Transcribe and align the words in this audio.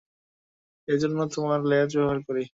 এ 0.87 0.95
জন্যই 1.01 1.19
আমরা 1.47 1.69
লেজ 1.71 1.89
ব্যবহার 1.97 2.19
করি। 2.27 2.43